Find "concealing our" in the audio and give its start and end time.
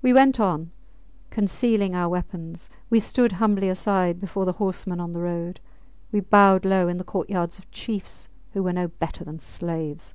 1.30-2.08